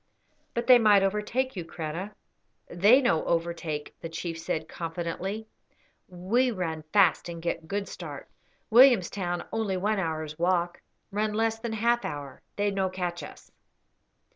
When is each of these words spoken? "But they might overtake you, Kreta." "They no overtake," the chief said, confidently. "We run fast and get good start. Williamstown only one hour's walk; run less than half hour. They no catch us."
"But 0.55 0.65
they 0.65 0.79
might 0.79 1.03
overtake 1.03 1.55
you, 1.55 1.63
Kreta." 1.63 2.15
"They 2.67 3.01
no 3.03 3.23
overtake," 3.25 3.93
the 4.01 4.09
chief 4.09 4.39
said, 4.39 4.67
confidently. 4.67 5.45
"We 6.07 6.49
run 6.49 6.81
fast 6.91 7.29
and 7.29 7.39
get 7.39 7.67
good 7.67 7.87
start. 7.87 8.27
Williamstown 8.71 9.45
only 9.53 9.77
one 9.77 9.99
hour's 9.99 10.39
walk; 10.39 10.81
run 11.11 11.33
less 11.33 11.59
than 11.59 11.73
half 11.73 12.03
hour. 12.03 12.41
They 12.55 12.71
no 12.71 12.89
catch 12.89 13.21
us." 13.21 13.51